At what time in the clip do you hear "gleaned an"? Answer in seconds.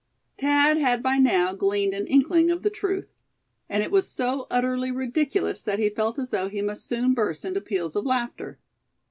1.53-2.07